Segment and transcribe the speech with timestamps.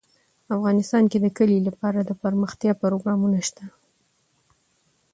[0.55, 3.65] افغانستان کې د کلي لپاره دپرمختیا پروګرامونه شته.